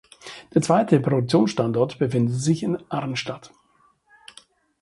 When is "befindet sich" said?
1.99-2.63